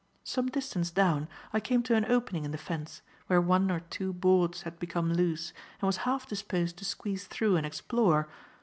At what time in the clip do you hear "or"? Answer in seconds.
3.69-3.81